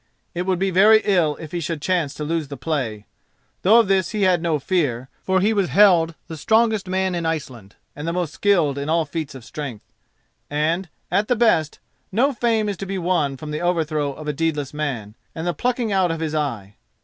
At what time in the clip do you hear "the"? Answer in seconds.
2.47-2.57, 6.27-6.37, 8.07-8.11, 11.27-11.35, 13.51-13.61, 15.45-15.53